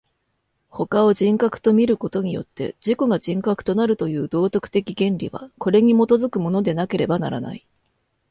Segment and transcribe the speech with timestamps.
[0.71, 7.67] 他を人格と見ることによって自己が人格となるという道徳的原理は、これに基づくものでなければならない。